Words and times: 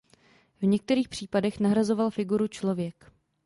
V 0.61 0.65
některých 0.67 1.09
případech 1.09 1.59
nahrazoval 1.59 2.09
figuru 2.09 2.47
člověk. 2.47 3.11